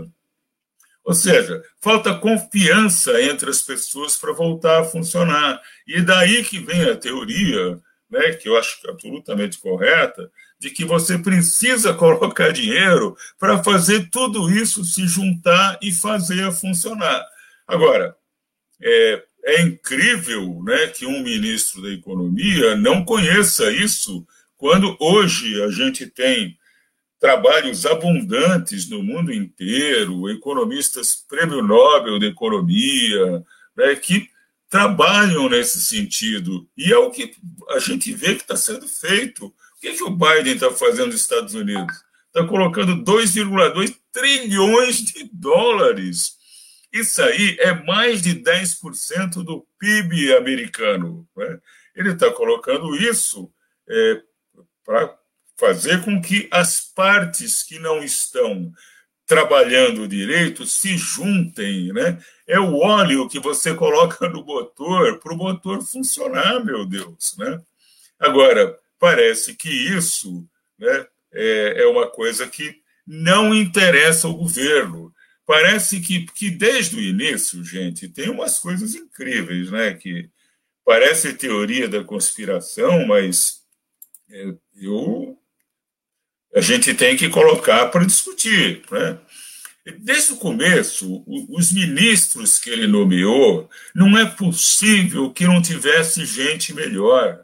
Ou 1.05 1.15
seja, 1.15 1.63
falta 1.81 2.15
confiança 2.15 3.23
entre 3.23 3.49
as 3.49 3.63
pessoas 3.63 4.17
para 4.17 4.33
voltar 4.33 4.81
a 4.81 4.85
funcionar. 4.85 5.59
E 5.87 6.03
daí 6.03 6.45
que 6.45 6.59
vem 6.59 6.83
a 6.83 6.97
teoria, 6.97 7.81
né, 8.11 8.33
que 8.33 8.49
eu 8.49 8.57
acho 8.57 8.79
absolutamente 8.89 9.59
correta, 9.59 10.31
de 10.59 10.71
que 10.71 10.85
você 10.85 11.19
precisa 11.19 11.93
colocar 11.95 12.53
dinheiro 12.53 13.17
para 13.39 13.63
fazer 13.63 14.09
tudo 14.11 14.51
isso 14.51 14.85
se 14.85 15.07
juntar 15.07 15.79
e 15.83 15.93
fazer 15.93 16.51
funcionar. 16.53 17.25
Agora, 17.67 18.17
é, 18.81 19.25
é 19.45 19.63
incrível 19.63 20.63
né, 20.63 20.89
que 20.89 21.07
um 21.07 21.23
ministro 21.23 21.83
da 21.83 21.91
Economia 21.91 22.77
não 22.77 23.05
conheça 23.05 23.71
isso, 23.71 24.27
quando 24.57 24.97
hoje 24.99 25.63
a 25.63 25.71
gente 25.71 26.07
tem 26.07 26.59
trabalhos 27.21 27.85
abundantes 27.85 28.89
no 28.89 29.03
mundo 29.03 29.33
inteiro, 29.33 30.31
economistas 30.31 31.25
prêmio 31.29 31.63
Nobel 31.63 32.19
de 32.19 32.27
Economia, 32.27 33.45
né, 33.77 33.97
que 33.97 34.29
trabalham 34.69 35.49
nesse 35.49 35.81
sentido. 35.81 36.69
E 36.77 36.93
é 36.93 36.97
o 36.97 37.11
que 37.11 37.35
a 37.71 37.79
gente 37.79 38.13
vê 38.13 38.35
que 38.35 38.43
está 38.43 38.57
sendo 38.57 38.87
feito. 38.87 39.47
O 39.47 39.81
que, 39.81 39.95
que 39.95 40.05
o 40.05 40.11
Biden 40.11 40.55
está 40.55 40.71
fazendo 40.71 41.07
nos 41.07 41.21
Estados 41.21 41.55
Unidos? 41.55 41.97
Está 42.27 42.47
colocando 42.47 43.03
2,2 43.03 43.97
trilhões 44.13 45.03
de 45.03 45.31
dólares. 45.33 46.37
Isso 46.93 47.23
aí 47.23 47.57
é 47.61 47.73
mais 47.85 48.23
de 48.23 48.35
10% 48.35 49.43
do 49.43 49.67
PIB 49.79 50.35
americano. 50.37 51.27
Né? 51.37 51.59
Ele 51.95 52.13
está 52.13 52.31
colocando 52.33 52.95
isso 52.97 53.51
é, 53.89 54.23
para 54.85 55.17
fazer 55.57 56.05
com 56.05 56.21
que 56.21 56.49
as 56.51 56.81
partes 56.81 57.63
que 57.63 57.79
não 57.79 58.03
estão 58.03 58.73
trabalhando 59.29 60.09
direito 60.09 60.67
se 60.67 60.97
juntem, 60.97 61.93
né? 61.93 62.19
É 62.47 62.59
o 62.59 62.79
óleo 62.79 63.29
que 63.29 63.39
você 63.39 63.75
coloca 63.77 64.27
no 64.27 64.43
motor 64.43 65.21
para 65.21 65.35
o 65.35 65.37
motor 65.37 65.83
funcionar, 65.83 66.65
meu 66.65 66.87
Deus, 66.87 67.37
né? 67.37 67.61
Agora, 68.19 68.77
parece 68.99 69.55
que 69.55 69.69
isso 69.69 70.49
né, 70.79 71.07
é, 71.33 71.83
é 71.83 71.87
uma 71.87 72.11
coisa 72.11 72.49
que 72.49 72.81
não 73.07 73.55
interessa 73.55 74.27
ao 74.27 74.35
governo. 74.35 75.15
Parece 75.47 76.01
que, 76.01 76.27
que 76.27 76.51
desde 76.51 76.97
o 76.97 77.01
início, 77.01 77.63
gente, 77.63 78.09
tem 78.09 78.31
umas 78.31 78.59
coisas 78.59 78.95
incríveis, 78.95 79.71
né? 79.71 79.93
Que 79.93 80.31
parece 80.85 81.35
teoria 81.35 81.87
da 81.87 82.03
conspiração, 82.03 83.07
mas 83.07 83.63
é, 84.31 84.55
eu, 84.81 85.38
a 86.55 86.61
gente 86.61 86.95
tem 86.95 87.17
que 87.17 87.29
colocar 87.29 87.87
para 87.87 88.05
discutir, 88.05 88.83
né? 88.91 89.19
Desde 90.01 90.35
o 90.35 90.37
começo, 90.37 91.25
os 91.49 91.73
ministros 91.73 92.59
que 92.59 92.69
ele 92.69 92.87
nomeou, 92.87 93.71
não 93.95 94.19
é 94.19 94.27
possível 94.27 95.31
que 95.33 95.47
não 95.47 95.63
tivesse 95.63 96.27
gente 96.27 96.75
melhor 96.75 97.41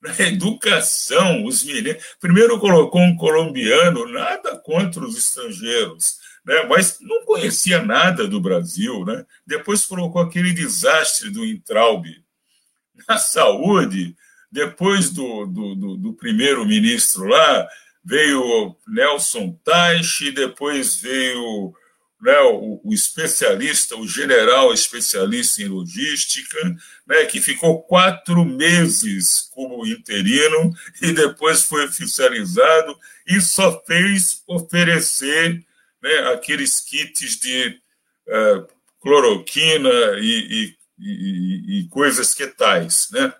na 0.00 0.18
educação, 0.20 1.44
os 1.44 1.62
meninos. 1.62 2.02
Primeiro 2.20 2.58
colocou 2.58 3.00
um 3.02 3.16
colombiano, 3.16 4.10
nada 4.10 4.56
contra 4.56 5.04
os 5.04 5.16
estrangeiros, 5.16 6.18
né? 6.44 6.64
mas 6.68 6.98
não 7.00 7.24
conhecia 7.24 7.82
nada 7.82 8.26
do 8.26 8.40
Brasil. 8.40 9.04
Né? 9.04 9.24
Depois 9.46 9.84
colocou 9.84 10.22
aquele 10.22 10.52
desastre 10.52 11.30
do 11.30 11.44
Intraub. 11.44 12.06
Na 13.08 13.18
saúde, 13.18 14.16
depois 14.50 15.10
do, 15.10 15.46
do, 15.46 15.74
do, 15.74 15.96
do 15.96 16.12
primeiro-ministro 16.12 17.24
lá, 17.24 17.68
veio 18.04 18.76
Nelson 18.86 19.58
Teich, 19.64 20.30
depois 20.32 20.96
veio 20.96 21.72
né, 22.20 22.38
o, 22.40 22.80
o, 22.84 22.94
especialista, 22.94 23.96
o 23.96 24.06
general 24.06 24.72
especialista 24.72 25.62
em 25.62 25.68
logística, 25.68 26.58
né, 27.06 27.24
que 27.26 27.40
ficou 27.40 27.82
quatro 27.82 28.44
meses 28.44 29.50
como 29.52 29.86
interino 29.86 30.72
e 31.02 31.12
depois 31.12 31.62
foi 31.62 31.84
oficializado 31.84 32.96
e 33.26 33.40
só 33.40 33.82
fez 33.86 34.42
oferecer 34.46 35.62
né, 36.02 36.32
aqueles 36.32 36.80
kits 36.80 37.38
de 37.38 37.78
uh, 38.28 38.66
cloroquina 39.00 39.90
e, 40.18 40.74
e, 40.74 40.76
e, 40.98 41.80
e, 41.80 41.88
coisas 41.88 42.32
que 42.32 42.46
tais. 42.46 43.08
Né? 43.12 43.34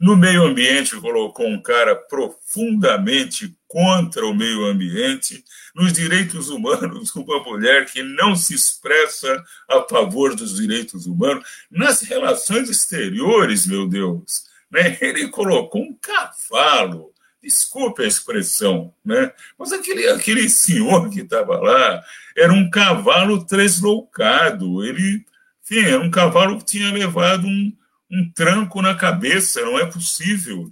No 0.00 0.16
meio 0.16 0.42
ambiente, 0.42 1.00
colocou 1.00 1.46
um 1.46 1.62
cara 1.62 1.94
profundamente 1.94 3.56
contra 3.74 4.24
o 4.24 4.32
meio 4.32 4.66
ambiente, 4.66 5.42
nos 5.74 5.92
direitos 5.92 6.48
humanos, 6.48 7.10
uma 7.16 7.42
mulher 7.42 7.86
que 7.86 8.04
não 8.04 8.36
se 8.36 8.54
expressa 8.54 9.44
a 9.68 9.82
favor 9.82 10.36
dos 10.36 10.54
direitos 10.54 11.06
humanos, 11.06 11.44
nas 11.68 12.02
relações 12.02 12.70
exteriores, 12.70 13.66
meu 13.66 13.88
Deus. 13.88 14.44
Né? 14.70 14.96
Ele 15.00 15.26
colocou 15.26 15.82
um 15.82 15.98
cavalo, 16.00 17.12
desculpe 17.42 18.04
a 18.04 18.06
expressão, 18.06 18.94
né? 19.04 19.32
mas 19.58 19.72
aquele, 19.72 20.06
aquele 20.06 20.48
senhor 20.48 21.10
que 21.10 21.22
estava 21.22 21.58
lá 21.58 22.00
era 22.36 22.52
um 22.52 22.70
cavalo 22.70 23.44
tresloucado, 23.44 24.84
ele, 24.84 25.24
enfim, 25.64 25.80
era 25.80 26.00
um 26.00 26.12
cavalo 26.12 26.58
que 26.58 26.64
tinha 26.64 26.92
levado 26.92 27.44
um 27.44 27.76
um 28.10 28.30
tranco 28.30 28.80
na 28.80 28.94
cabeça, 28.94 29.60
não 29.62 29.78
é 29.78 29.86
possível. 29.86 30.70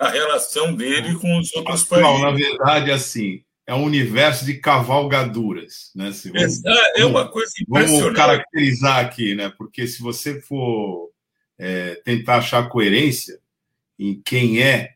A 0.00 0.08
relação 0.08 0.74
dele 0.74 1.14
com 1.16 1.38
os 1.38 1.54
outros 1.54 1.84
países. 1.84 2.10
Não, 2.10 2.18
na 2.20 2.30
verdade, 2.30 2.90
assim, 2.90 3.44
é 3.66 3.74
um 3.74 3.84
universo 3.84 4.46
de 4.46 4.54
cavalgaduras, 4.54 5.92
né? 5.94 6.10
Se 6.10 6.30
vamos, 6.32 6.64
é, 6.96 7.04
uma 7.04 7.28
coisa 7.28 7.52
impressionante. 7.60 8.02
Vamos 8.02 8.16
caracterizar 8.16 8.98
aqui, 9.04 9.34
né? 9.34 9.52
Porque 9.56 9.86
se 9.86 10.00
você 10.00 10.40
for 10.40 11.10
é, 11.58 11.96
tentar 11.96 12.38
achar 12.38 12.68
coerência 12.70 13.38
em 13.98 14.20
quem 14.24 14.62
é 14.62 14.94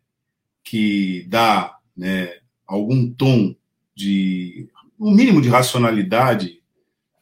que 0.64 1.26
dá 1.28 1.76
né, 1.94 2.38
algum 2.66 3.12
tom 3.12 3.54
de 3.94 4.66
um 4.98 5.10
mínimo 5.10 5.42
de 5.42 5.50
racionalidade 5.50 6.62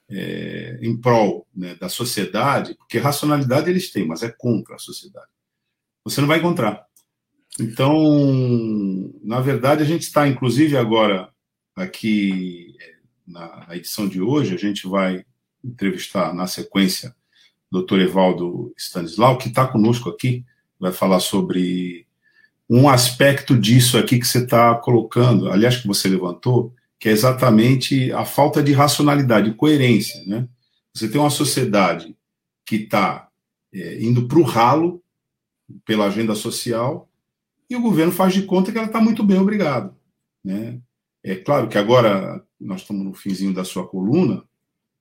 é, 0.08 0.78
em 0.80 0.96
prol 0.96 1.48
né, 1.54 1.74
da 1.74 1.88
sociedade, 1.88 2.76
porque 2.76 2.98
racionalidade 2.98 3.68
eles 3.68 3.90
têm, 3.90 4.06
mas 4.06 4.22
é 4.22 4.30
contra 4.30 4.76
a 4.76 4.78
sociedade. 4.78 5.26
Você 6.04 6.20
não 6.20 6.28
vai 6.28 6.38
encontrar. 6.38 6.86
Então, 7.60 9.12
na 9.22 9.40
verdade, 9.40 9.82
a 9.82 9.86
gente 9.86 10.02
está, 10.02 10.26
inclusive, 10.26 10.76
agora 10.76 11.30
aqui 11.76 12.74
na 13.26 13.66
edição 13.70 14.08
de 14.08 14.20
hoje, 14.20 14.54
a 14.54 14.58
gente 14.58 14.86
vai 14.86 15.24
entrevistar 15.64 16.34
na 16.34 16.46
sequência 16.46 17.14
o 17.70 17.80
Dr. 17.80 18.00
Evaldo 18.00 18.72
Stanislau, 18.76 19.38
que 19.38 19.48
está 19.48 19.66
conosco 19.66 20.10
aqui, 20.10 20.44
vai 20.78 20.92
falar 20.92 21.20
sobre 21.20 22.06
um 22.68 22.88
aspecto 22.88 23.58
disso 23.58 23.96
aqui 23.96 24.18
que 24.18 24.26
você 24.26 24.38
está 24.38 24.74
colocando, 24.74 25.50
aliás, 25.50 25.76
que 25.76 25.86
você 25.86 26.08
levantou, 26.08 26.74
que 26.98 27.08
é 27.08 27.12
exatamente 27.12 28.12
a 28.12 28.24
falta 28.24 28.62
de 28.62 28.72
racionalidade, 28.72 29.54
coerência. 29.54 30.22
Né? 30.26 30.48
Você 30.94 31.08
tem 31.08 31.20
uma 31.20 31.30
sociedade 31.30 32.16
que 32.66 32.76
está 32.76 33.28
é, 33.72 34.02
indo 34.02 34.26
para 34.26 34.38
o 34.38 34.42
ralo 34.42 35.02
pela 35.84 36.06
agenda 36.06 36.34
social 36.34 37.08
e 37.72 37.76
o 37.76 37.80
governo 37.82 38.12
faz 38.12 38.34
de 38.34 38.42
conta 38.42 38.70
que 38.70 38.78
ela 38.78 38.86
está 38.86 39.00
muito 39.00 39.22
bem, 39.22 39.38
obrigado. 39.38 39.94
Né? 40.44 40.80
É 41.22 41.36
claro 41.36 41.68
que 41.68 41.78
agora 41.78 42.44
nós 42.60 42.82
estamos 42.82 43.04
no 43.04 43.14
finzinho 43.14 43.52
da 43.52 43.64
sua 43.64 43.86
coluna, 43.86 44.44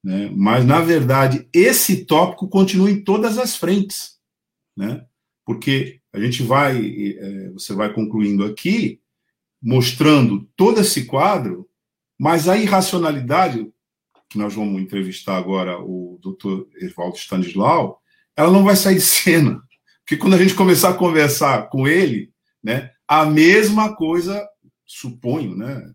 né? 0.04 0.32
mas, 0.36 0.66
na 0.66 0.82
verdade, 0.82 1.48
esse 1.54 2.06
tópico 2.06 2.48
continua 2.48 2.90
em 2.90 3.04
todas 3.04 3.38
as 3.38 3.56
frentes. 3.56 4.20
Né? 4.76 5.06
Porque 5.46 6.00
a 6.14 6.20
gente 6.20 6.44
vai, 6.44 7.16
é, 7.18 7.50
você 7.52 7.74
vai 7.74 7.94
concluindo 7.94 8.44
aqui, 8.44 9.00
mostrando 9.62 10.50
todo 10.56 10.82
esse 10.82 11.06
quadro 11.06 11.70
mas 12.22 12.48
a 12.48 12.56
irracionalidade, 12.56 13.68
que 14.30 14.38
nós 14.38 14.54
vamos 14.54 14.80
entrevistar 14.80 15.38
agora 15.38 15.80
o 15.80 16.20
doutor 16.22 16.68
Evaldo 16.80 17.18
Stanislau, 17.18 18.00
ela 18.38 18.52
não 18.52 18.64
vai 18.64 18.76
sair 18.76 18.94
de 18.94 19.02
cena. 19.02 19.60
Porque 20.06 20.18
quando 20.18 20.36
a 20.36 20.38
gente 20.38 20.54
começar 20.54 20.90
a 20.90 20.94
conversar 20.94 21.68
com 21.70 21.88
ele, 21.88 22.31
né, 22.64 22.92
a 23.08 23.26
mesma 23.26 23.96
coisa, 23.96 24.48
suponho, 24.86 25.56
né? 25.56 25.92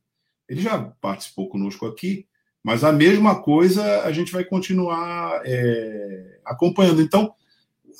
Ele 0.48 0.60
já 0.60 0.78
participou 1.00 1.48
conosco 1.48 1.86
aqui, 1.86 2.26
mas 2.62 2.84
a 2.84 2.92
mesma 2.92 3.40
coisa 3.42 4.02
a 4.02 4.12
gente 4.12 4.32
vai 4.32 4.44
continuar 4.44 5.40
é, 5.44 6.40
acompanhando. 6.44 7.00
Então, 7.00 7.32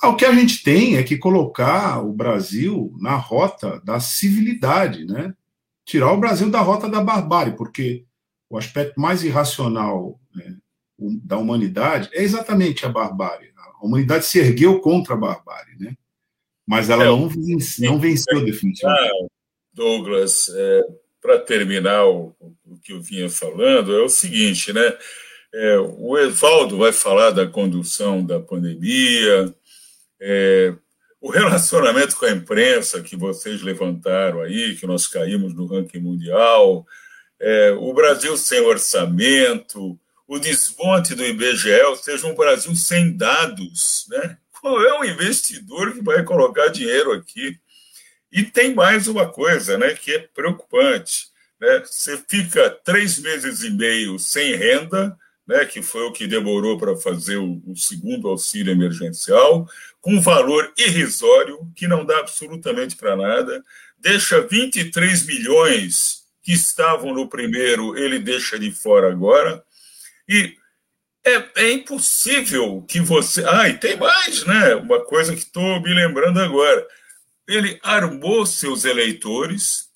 o 0.03 0.15
que 0.15 0.25
a 0.25 0.33
gente 0.33 0.63
tem 0.63 0.97
é 0.97 1.03
que 1.03 1.17
colocar 1.17 2.03
o 2.03 2.13
Brasil 2.13 2.93
na 2.99 3.15
rota 3.15 3.81
da 3.83 3.99
civilidade, 3.99 5.05
né? 5.05 5.33
Tirar 5.85 6.11
o 6.11 6.19
Brasil 6.19 6.49
da 6.49 6.61
rota 6.61 6.87
da 6.87 7.01
barbárie, 7.01 7.55
porque 7.55 8.05
o 8.49 8.57
aspecto 8.57 8.99
mais 8.99 9.23
irracional 9.23 10.19
né, 10.35 10.57
da 10.99 11.37
humanidade 11.37 12.09
é 12.13 12.21
exatamente 12.23 12.85
a 12.85 12.89
barbárie. 12.89 13.51
A 13.57 13.85
humanidade 13.85 14.25
se 14.25 14.39
ergueu 14.39 14.79
contra 14.79 15.13
a 15.13 15.17
barbárie, 15.17 15.75
né? 15.79 15.95
Mas 16.67 16.89
ela 16.89 17.03
é, 17.03 17.07
não, 17.07 17.29
venceu, 17.29 17.91
não 17.91 17.99
venceu 17.99 18.43
definitivamente. 18.43 19.31
Douglas, 19.73 20.49
é, 20.53 20.81
para 21.21 21.39
terminar 21.39 22.05
o, 22.05 22.35
o, 22.65 22.77
que 22.83 22.91
eu 22.91 23.01
vinha 23.01 23.29
falando, 23.29 23.95
é 23.95 24.01
o 24.01 24.09
seguinte, 24.09 24.73
né? 24.73 24.97
É, 25.53 25.77
o 25.79 26.17
Evaldo 26.17 26.77
vai 26.77 26.91
falar 26.91 27.31
da 27.31 27.47
condução 27.47 28.23
da 28.23 28.39
pandemia, 28.39 29.55
é, 30.19 30.73
o 31.21 31.29
relacionamento 31.29 32.15
com 32.17 32.25
a 32.25 32.31
imprensa 32.31 33.01
que 33.01 33.15
vocês 33.15 33.61
levantaram 33.61 34.41
aí, 34.41 34.75
que 34.75 34.85
nós 34.85 35.07
caímos 35.07 35.53
no 35.53 35.65
ranking 35.65 35.99
mundial, 35.99 36.85
é, 37.39 37.71
o 37.71 37.93
Brasil 37.93 38.35
sem 38.35 38.59
orçamento, 38.61 39.97
o 40.27 40.39
desmonte 40.39 41.15
do 41.15 41.23
IBGE, 41.23 41.81
ou 41.83 41.95
seja, 41.95 42.27
um 42.27 42.35
Brasil 42.35 42.75
sem 42.75 43.15
dados. 43.15 44.05
Né? 44.09 44.37
Qual 44.61 44.81
é 44.81 44.99
o 44.99 45.05
investidor 45.05 45.93
que 45.93 46.01
vai 46.01 46.23
colocar 46.23 46.67
dinheiro 46.67 47.11
aqui? 47.13 47.59
E 48.31 48.43
tem 48.43 48.73
mais 48.73 49.07
uma 49.07 49.29
coisa 49.29 49.77
né, 49.77 49.93
que 49.93 50.11
é 50.11 50.19
preocupante. 50.19 51.27
Né? 51.59 51.83
Você 51.85 52.17
fica 52.27 52.69
três 52.69 53.17
meses 53.19 53.61
e 53.63 53.69
meio 53.69 54.19
sem 54.19 54.55
renda, 54.55 55.17
né, 55.47 55.63
que 55.65 55.81
foi 55.81 56.03
o 56.03 56.11
que 56.11 56.27
demorou 56.27 56.77
para 56.77 56.97
fazer 56.97 57.37
o, 57.37 57.61
o, 57.65 57.75
segundo 57.75 58.27
auxílio 58.27 58.71
emergencial, 58.71 59.67
com 60.01 60.15
um 60.15 60.21
valor 60.21 60.73
irrisório, 60.77 61.71
que 61.73 61.87
não 61.87 62.05
dá 62.05 62.19
absolutamente 62.19 62.97
para 62.97 63.15
nada, 63.15 63.63
deixa 63.97 64.41
23 64.41 65.25
milhões 65.25 66.23
que 66.43 66.51
estavam 66.51 67.13
no 67.13 67.29
primeiro, 67.29 67.97
ele 67.97 68.19
deixa 68.19 68.59
de 68.59 68.71
fora 68.71 69.09
agora. 69.09 69.63
E 70.27 70.55
é, 71.27 71.51
é 71.55 71.71
impossível 71.73 72.83
que 72.87 72.99
você. 72.99 73.43
Ah, 73.45 73.67
e 73.67 73.77
tem 73.77 73.97
mais, 73.97 74.45
né? 74.45 74.75
Uma 74.75 75.03
coisa 75.03 75.33
que 75.33 75.39
estou 75.39 75.81
me 75.81 75.93
lembrando 75.93 76.39
agora. 76.39 76.87
Ele 77.47 77.79
armou 77.83 78.45
seus 78.45 78.85
eleitores 78.85 79.89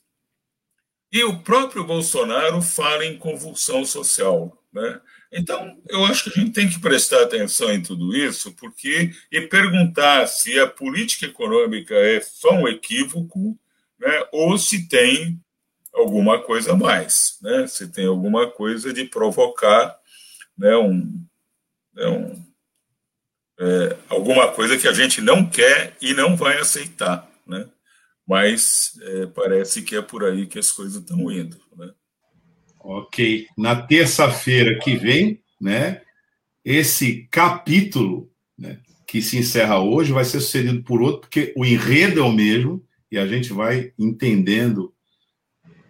e 1.11 1.23
o 1.23 1.39
próprio 1.39 1.83
Bolsonaro 1.83 2.61
fala 2.61 3.05
em 3.05 3.17
convulsão 3.17 3.85
social, 3.85 4.57
né? 4.71 5.01
Então, 5.33 5.77
eu 5.87 6.05
acho 6.05 6.25
que 6.25 6.39
a 6.39 6.43
gente 6.43 6.53
tem 6.53 6.69
que 6.69 6.79
prestar 6.79 7.23
atenção 7.23 7.71
em 7.71 7.81
tudo 7.81 8.15
isso, 8.15 8.53
porque 8.53 9.11
e 9.31 9.41
perguntar 9.41 10.27
se 10.27 10.59
a 10.59 10.67
política 10.67 11.25
econômica 11.25 11.95
é 11.95 12.19
só 12.19 12.51
um 12.51 12.67
equívoco, 12.67 13.57
né, 13.97 14.25
ou 14.33 14.57
se 14.57 14.89
tem 14.89 15.39
alguma 15.93 16.41
coisa 16.41 16.73
a 16.73 16.75
mais, 16.75 17.37
né? 17.41 17.65
Se 17.67 17.87
tem 17.89 18.07
alguma 18.07 18.49
coisa 18.49 18.93
de 18.93 19.05
provocar, 19.05 19.97
né? 20.57 20.75
Um, 20.77 21.25
né? 21.93 22.07
um 22.07 22.51
é, 23.59 23.95
alguma 24.09 24.47
coisa 24.51 24.75
que 24.75 24.87
a 24.87 24.93
gente 24.93 25.21
não 25.21 25.47
quer 25.47 25.95
e 26.01 26.15
não 26.15 26.35
vai 26.35 26.57
aceitar, 26.57 27.29
né? 27.45 27.69
Mas 28.27 28.99
é, 29.03 29.27
parece 29.27 29.83
que 29.83 29.95
é 29.95 30.01
por 30.01 30.23
aí 30.23 30.47
que 30.47 30.57
as 30.57 30.71
coisas 30.71 30.99
estão 30.99 31.31
indo, 31.31 31.59
né? 31.77 31.91
Ok. 32.79 33.45
Na 33.55 33.75
terça-feira 33.75 34.79
que 34.79 34.95
vem, 34.95 35.43
né? 35.59 36.01
Esse 36.65 37.27
capítulo, 37.29 38.31
né? 38.57 38.79
Que 39.05 39.21
se 39.21 39.37
encerra 39.37 39.79
hoje 39.79 40.11
vai 40.11 40.25
ser 40.25 40.39
sucedido 40.39 40.81
por 40.81 40.99
outro, 40.99 41.21
porque 41.21 41.53
o 41.55 41.63
enredo 41.63 42.19
é 42.19 42.23
o 42.23 42.31
mesmo 42.31 42.83
e 43.11 43.17
a 43.19 43.27
gente 43.27 43.53
vai 43.53 43.93
entendendo 43.99 44.91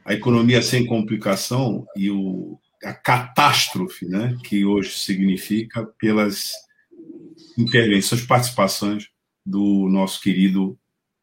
a 0.03 0.13
economia 0.13 0.61
sem 0.61 0.85
complicação 0.85 1.85
e 1.95 2.11
o, 2.11 2.59
a 2.83 2.93
catástrofe 2.93 4.05
né, 4.05 4.37
que 4.43 4.65
hoje 4.65 4.97
significa 4.97 5.85
pelas 5.97 6.51
intervenções, 7.57 8.25
participações 8.25 9.07
do 9.45 9.87
nosso 9.89 10.21
querido 10.21 10.77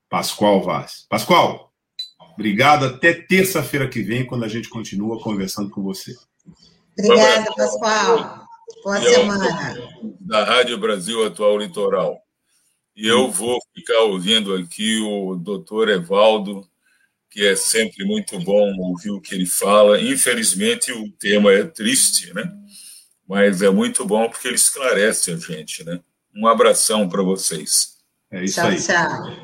Pascoal 0.08 0.62
Vaz. 0.62 1.06
Pascoal, 1.08 1.72
obrigado. 2.34 2.86
Até 2.86 3.12
terça-feira 3.12 3.88
que 3.88 4.02
vem, 4.02 4.26
quando 4.26 4.44
a 4.44 4.48
gente 4.48 4.68
continua 4.68 5.20
conversando 5.20 5.70
com 5.70 5.82
você. 5.82 6.14
Obrigada, 6.98 7.52
Pascoal. 7.54 8.44
Boa 8.84 8.98
e 9.00 9.14
semana. 9.14 9.88
Da 10.20 10.44
Rádio 10.44 10.78
Brasil 10.78 11.24
Atual 11.26 11.58
Litoral. 11.58 12.20
E 12.96 13.06
eu 13.06 13.30
vou 13.30 13.58
ficar 13.74 14.00
ouvindo 14.02 14.54
aqui 14.54 14.98
o 15.00 15.36
doutor 15.36 15.88
Evaldo 15.88 16.68
que 17.30 17.46
é 17.46 17.54
sempre 17.54 18.04
muito 18.04 18.38
bom 18.40 18.74
ouvir 18.78 19.10
o 19.10 19.20
que 19.20 19.34
ele 19.34 19.46
fala. 19.46 20.00
Infelizmente, 20.00 20.92
o 20.92 21.10
tema 21.12 21.52
é 21.52 21.64
triste, 21.64 22.32
né? 22.34 22.50
Mas 23.28 23.60
é 23.62 23.70
muito 23.70 24.04
bom 24.04 24.28
porque 24.28 24.48
ele 24.48 24.56
esclarece 24.56 25.32
a 25.32 25.36
gente, 25.36 25.84
né? 25.84 26.00
Um 26.34 26.46
abração 26.46 27.08
para 27.08 27.22
vocês. 27.22 27.98
É 28.30 28.44
isso 28.44 28.54
tchau, 28.54 28.68
aí. 28.68 28.80
Tchau. 28.80 29.36